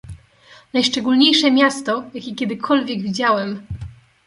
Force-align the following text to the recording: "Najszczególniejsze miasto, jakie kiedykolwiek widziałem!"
"Najszczególniejsze 0.73 1.51
miasto, 1.51 2.03
jakie 2.13 2.35
kiedykolwiek 2.35 3.01
widziałem!" 3.01 3.67